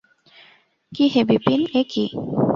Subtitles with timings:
[0.91, 2.05] কী হে বিপিন– এ কী?